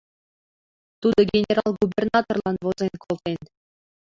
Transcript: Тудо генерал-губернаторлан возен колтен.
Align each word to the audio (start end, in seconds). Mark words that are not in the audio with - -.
Тудо 1.01 1.19
генерал-губернаторлан 1.33 2.55
возен 2.65 2.93
колтен. 3.03 3.39